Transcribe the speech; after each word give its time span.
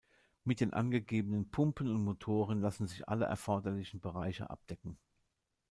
Mit 0.45 0.61
den 0.61 0.73
angegebenen 0.73 1.51
Pumpen 1.51 1.87
und 1.91 2.03
Motoren 2.03 2.59
lassen 2.59 2.87
sich 2.87 3.07
alle 3.07 3.25
erforderlichen 3.25 3.99
Bereiche 3.99 4.49
abdecken. 4.49 4.97